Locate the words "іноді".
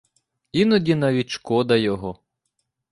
0.51-0.95